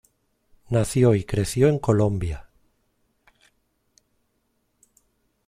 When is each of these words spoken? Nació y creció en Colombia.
Nació 0.71 1.13
y 1.13 1.25
creció 1.25 1.67
en 1.67 1.77
Colombia. 1.77 2.49